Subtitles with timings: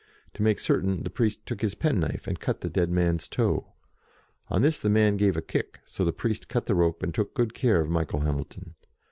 [0.33, 3.73] To make certain, the priest took his pen knife, and cut the dead man's toe.
[4.47, 7.35] On this the man gave a kick, so the priest cut the rope, and took
[7.35, 8.73] good care of Michael Hamilton.